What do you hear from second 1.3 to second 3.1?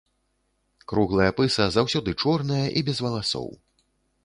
пыса заўсёды чорная і без